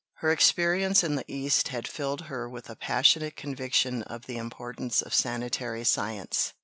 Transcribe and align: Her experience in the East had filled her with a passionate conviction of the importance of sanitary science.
Her 0.15 0.31
experience 0.31 1.03
in 1.03 1.13
the 1.13 1.31
East 1.31 1.67
had 1.67 1.87
filled 1.87 2.21
her 2.21 2.49
with 2.49 2.71
a 2.71 2.75
passionate 2.75 3.35
conviction 3.35 4.01
of 4.01 4.25
the 4.25 4.37
importance 4.37 5.03
of 5.03 5.13
sanitary 5.13 5.83
science. 5.83 6.53